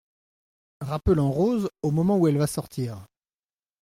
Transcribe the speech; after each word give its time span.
Rappelant 0.79 1.29
Rose 1.29 1.69
au 1.83 1.91
moment 1.91 2.17
où 2.17 2.27
elle 2.27 2.39
va 2.39 2.47
sortir. 2.47 3.05